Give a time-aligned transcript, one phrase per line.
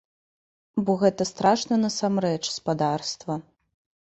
[0.87, 3.33] Бо гэта страшна насамрэч, спадарства.